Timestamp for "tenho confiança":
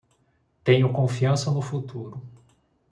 0.63-1.51